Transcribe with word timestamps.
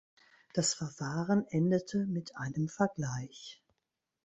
Das 0.55 0.73
Verfahren 0.73 1.45
endete 1.51 2.07
mit 2.07 2.35
einem 2.35 2.69
Vergleich. 2.69 3.61